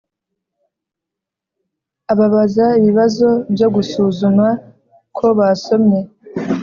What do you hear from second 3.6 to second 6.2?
gusuzuma ko basomye